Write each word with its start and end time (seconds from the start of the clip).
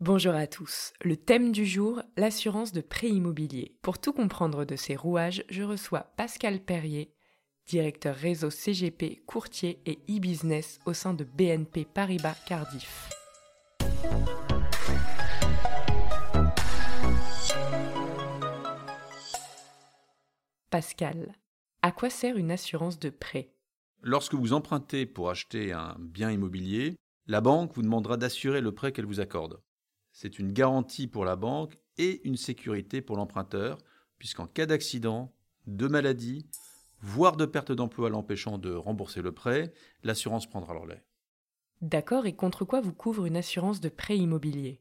Bonjour 0.00 0.34
à 0.34 0.48
tous. 0.48 0.92
Le 1.02 1.16
thème 1.16 1.52
du 1.52 1.64
jour, 1.64 2.02
l'assurance 2.16 2.72
de 2.72 2.80
prêt 2.80 3.08
immobilier. 3.08 3.76
Pour 3.80 4.00
tout 4.00 4.12
comprendre 4.12 4.64
de 4.64 4.74
ces 4.74 4.96
rouages, 4.96 5.44
je 5.48 5.62
reçois 5.62 6.12
Pascal 6.16 6.58
Perrier, 6.58 7.14
directeur 7.68 8.16
réseau 8.16 8.50
CGP, 8.50 9.22
courtier 9.24 9.80
et 9.86 10.00
e-business 10.10 10.80
au 10.84 10.94
sein 10.94 11.14
de 11.14 11.22
BNP 11.22 11.84
Paribas 11.84 12.34
Cardiff. 12.44 13.08
Pascal, 20.70 21.36
à 21.82 21.92
quoi 21.92 22.10
sert 22.10 22.36
une 22.36 22.50
assurance 22.50 22.98
de 22.98 23.10
prêt? 23.10 23.54
Lorsque 24.02 24.34
vous 24.34 24.54
empruntez 24.54 25.06
pour 25.06 25.30
acheter 25.30 25.72
un 25.72 25.94
bien 26.00 26.32
immobilier, 26.32 26.96
la 27.28 27.40
banque 27.40 27.72
vous 27.74 27.82
demandera 27.82 28.16
d'assurer 28.16 28.60
le 28.60 28.74
prêt 28.74 28.90
qu'elle 28.90 29.06
vous 29.06 29.20
accorde. 29.20 29.62
C'est 30.14 30.38
une 30.38 30.52
garantie 30.52 31.08
pour 31.08 31.24
la 31.24 31.34
banque 31.34 31.76
et 31.98 32.26
une 32.26 32.36
sécurité 32.36 33.02
pour 33.02 33.16
l'emprunteur, 33.16 33.78
puisqu'en 34.16 34.46
cas 34.46 34.64
d'accident, 34.64 35.34
de 35.66 35.88
maladie, 35.88 36.46
voire 37.00 37.36
de 37.36 37.46
perte 37.46 37.72
d'emploi 37.72 38.10
l'empêchant 38.10 38.56
de 38.56 38.72
rembourser 38.72 39.22
le 39.22 39.32
prêt, 39.32 39.72
l'assurance 40.04 40.48
prendra 40.48 40.72
le 40.72 40.80
relais. 40.80 41.04
D'accord, 41.82 42.26
et 42.26 42.36
contre 42.36 42.64
quoi 42.64 42.80
vous 42.80 42.92
couvre 42.92 43.26
une 43.26 43.36
assurance 43.36 43.80
de 43.80 43.88
prêt 43.88 44.16
immobilier? 44.16 44.80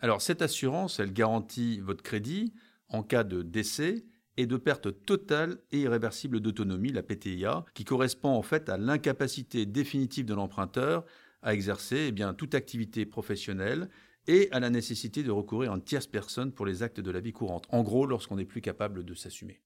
Alors 0.00 0.20
cette 0.20 0.42
assurance, 0.42 1.00
elle 1.00 1.14
garantit 1.14 1.80
votre 1.80 2.02
crédit 2.02 2.52
en 2.90 3.02
cas 3.02 3.24
de 3.24 3.40
décès 3.40 4.04
et 4.36 4.44
de 4.44 4.58
perte 4.58 5.04
totale 5.06 5.62
et 5.72 5.80
irréversible 5.80 6.40
d'autonomie, 6.40 6.92
la 6.92 7.02
PTIA, 7.02 7.64
qui 7.72 7.84
correspond 7.84 8.34
en 8.34 8.42
fait 8.42 8.68
à 8.68 8.76
l'incapacité 8.76 9.64
définitive 9.64 10.26
de 10.26 10.34
l'emprunteur 10.34 11.06
à 11.40 11.54
exercer 11.54 12.06
eh 12.08 12.12
bien, 12.12 12.34
toute 12.34 12.54
activité 12.54 13.06
professionnelle 13.06 13.88
et 14.26 14.50
à 14.52 14.60
la 14.60 14.70
nécessité 14.70 15.22
de 15.22 15.30
recourir 15.30 15.72
à 15.72 15.74
une 15.74 15.82
tierce 15.82 16.06
personne 16.06 16.52
pour 16.52 16.66
les 16.66 16.82
actes 16.82 17.00
de 17.00 17.10
la 17.10 17.20
vie 17.20 17.32
courante, 17.32 17.66
en 17.70 17.82
gros 17.82 18.06
lorsqu'on 18.06 18.36
n'est 18.36 18.44
plus 18.44 18.60
capable 18.60 19.04
de 19.04 19.14
s'assumer. 19.14 19.60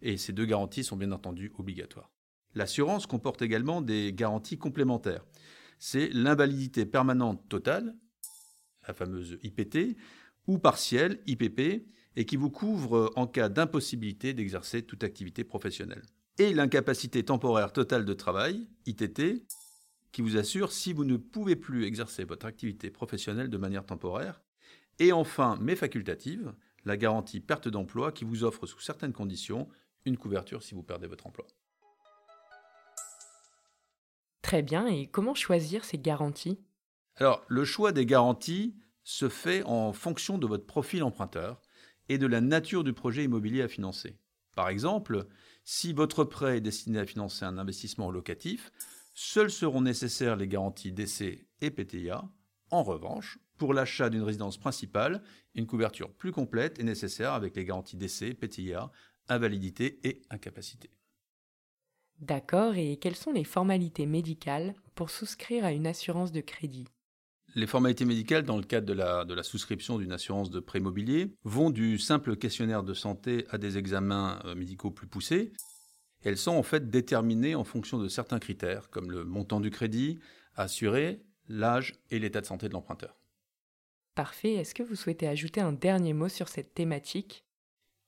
Et 0.00 0.16
ces 0.16 0.32
deux 0.32 0.46
garanties 0.46 0.84
sont 0.84 0.96
bien 0.96 1.12
entendu 1.12 1.52
obligatoires. 1.58 2.10
L'assurance 2.54 3.06
comporte 3.06 3.42
également 3.42 3.82
des 3.82 4.12
garanties 4.12 4.58
complémentaires. 4.58 5.24
C'est 5.78 6.08
l'invalidité 6.08 6.86
permanente 6.86 7.48
totale, 7.48 7.94
la 8.86 8.94
fameuse 8.94 9.38
IPT, 9.42 9.96
ou 10.46 10.58
partielle, 10.58 11.20
IPP, 11.26 11.86
et 12.16 12.24
qui 12.24 12.36
vous 12.36 12.50
couvre 12.50 13.12
en 13.16 13.26
cas 13.26 13.48
d'impossibilité 13.48 14.32
d'exercer 14.32 14.82
toute 14.82 15.04
activité 15.04 15.44
professionnelle. 15.44 16.02
Et 16.38 16.54
l'incapacité 16.54 17.22
temporaire 17.24 17.72
totale 17.72 18.04
de 18.04 18.14
travail, 18.14 18.66
ITT, 18.86 19.44
qui 20.12 20.22
vous 20.22 20.36
assure 20.36 20.72
si 20.72 20.92
vous 20.92 21.04
ne 21.04 21.16
pouvez 21.16 21.56
plus 21.56 21.84
exercer 21.84 22.24
votre 22.24 22.46
activité 22.46 22.90
professionnelle 22.90 23.50
de 23.50 23.58
manière 23.58 23.86
temporaire. 23.86 24.40
Et 24.98 25.12
enfin, 25.12 25.58
mais 25.60 25.76
facultative, 25.76 26.54
la 26.84 26.96
garantie 26.96 27.40
perte 27.40 27.68
d'emploi 27.68 28.12
qui 28.12 28.24
vous 28.24 28.44
offre 28.44 28.66
sous 28.66 28.80
certaines 28.80 29.12
conditions 29.12 29.68
une 30.04 30.16
couverture 30.16 30.62
si 30.62 30.74
vous 30.74 30.82
perdez 30.82 31.06
votre 31.06 31.26
emploi. 31.26 31.46
Très 34.42 34.62
bien, 34.62 34.86
et 34.86 35.06
comment 35.06 35.34
choisir 35.34 35.84
ces 35.84 35.98
garanties? 35.98 36.58
Alors, 37.16 37.44
le 37.48 37.64
choix 37.64 37.92
des 37.92 38.06
garanties 38.06 38.74
se 39.02 39.28
fait 39.28 39.62
en 39.64 39.92
fonction 39.92 40.38
de 40.38 40.46
votre 40.46 40.66
profil 40.66 41.02
emprunteur 41.02 41.60
et 42.08 42.18
de 42.18 42.26
la 42.26 42.40
nature 42.40 42.84
du 42.84 42.92
projet 42.92 43.24
immobilier 43.24 43.62
à 43.62 43.68
financer. 43.68 44.16
Par 44.56 44.68
exemple, 44.68 45.26
si 45.64 45.92
votre 45.92 46.24
prêt 46.24 46.56
est 46.56 46.62
destiné 46.62 47.00
à 47.00 47.06
financer 47.06 47.44
un 47.44 47.58
investissement 47.58 48.10
locatif, 48.10 48.72
seules 49.20 49.50
seront 49.50 49.80
nécessaires 49.80 50.36
les 50.36 50.46
garanties 50.46 50.92
d'essai 50.92 51.48
et 51.60 51.72
PTIA. 51.72 52.22
En 52.70 52.84
revanche, 52.84 53.40
pour 53.56 53.74
l'achat 53.74 54.10
d'une 54.10 54.22
résidence 54.22 54.58
principale, 54.58 55.24
une 55.56 55.66
couverture 55.66 56.12
plus 56.12 56.30
complète 56.30 56.78
est 56.78 56.84
nécessaire 56.84 57.32
avec 57.32 57.56
les 57.56 57.64
garanties 57.64 57.96
d'essai, 57.96 58.32
PTIA, 58.32 58.92
invalidité 59.28 59.98
et 60.04 60.22
incapacité. 60.30 60.90
D'accord, 62.20 62.76
et 62.76 62.96
quelles 62.96 63.16
sont 63.16 63.32
les 63.32 63.42
formalités 63.42 64.06
médicales 64.06 64.74
pour 64.94 65.10
souscrire 65.10 65.64
à 65.64 65.72
une 65.72 65.88
assurance 65.88 66.30
de 66.30 66.40
crédit? 66.40 66.86
Les 67.56 67.66
formalités 67.66 68.04
médicales 68.04 68.44
dans 68.44 68.56
le 68.56 68.62
cadre 68.62 68.86
de 68.86 68.92
la, 68.92 69.24
de 69.24 69.34
la 69.34 69.42
souscription 69.42 69.98
d'une 69.98 70.12
assurance 70.12 70.50
de 70.50 70.60
prêt 70.60 70.78
immobilier 70.78 71.34
vont 71.42 71.70
du 71.70 71.98
simple 71.98 72.36
questionnaire 72.36 72.84
de 72.84 72.94
santé 72.94 73.46
à 73.50 73.58
des 73.58 73.78
examens 73.78 74.40
euh, 74.44 74.54
médicaux 74.54 74.92
plus 74.92 75.08
poussés. 75.08 75.52
Elles 76.24 76.36
sont 76.36 76.52
en 76.52 76.62
fait 76.62 76.90
déterminées 76.90 77.54
en 77.54 77.64
fonction 77.64 77.98
de 77.98 78.08
certains 78.08 78.38
critères, 78.38 78.90
comme 78.90 79.10
le 79.10 79.24
montant 79.24 79.60
du 79.60 79.70
crédit, 79.70 80.18
assuré, 80.56 81.22
l'âge 81.48 81.94
et 82.10 82.18
l'état 82.18 82.40
de 82.40 82.46
santé 82.46 82.68
de 82.68 82.74
l'emprunteur. 82.74 83.16
Parfait. 84.14 84.54
Est-ce 84.54 84.74
que 84.74 84.82
vous 84.82 84.96
souhaitez 84.96 85.28
ajouter 85.28 85.60
un 85.60 85.72
dernier 85.72 86.12
mot 86.12 86.28
sur 86.28 86.48
cette 86.48 86.74
thématique? 86.74 87.44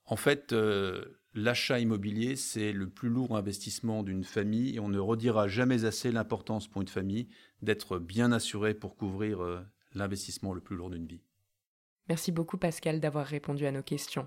En 0.06 0.16
fait, 0.16 0.52
euh, 0.52 1.04
l'achat 1.34 1.78
immobilier, 1.78 2.34
c'est 2.34 2.72
le 2.72 2.88
plus 2.88 3.08
lourd 3.08 3.36
investissement 3.36 4.02
d'une 4.02 4.24
famille 4.24 4.74
et 4.74 4.80
on 4.80 4.88
ne 4.88 4.98
redira 4.98 5.46
jamais 5.46 5.84
assez 5.84 6.10
l'importance 6.10 6.66
pour 6.66 6.82
une 6.82 6.88
famille 6.88 7.28
d'être 7.62 7.98
bien 7.98 8.32
assuré 8.32 8.74
pour 8.74 8.96
couvrir 8.96 9.40
euh, 9.40 9.60
l'investissement 9.94 10.52
le 10.52 10.60
plus 10.60 10.74
lourd 10.74 10.90
d'une 10.90 11.06
vie. 11.06 11.22
Merci 12.08 12.32
beaucoup 12.32 12.58
Pascal 12.58 12.98
d'avoir 12.98 13.24
répondu 13.24 13.66
à 13.66 13.70
nos 13.70 13.84
questions. 13.84 14.26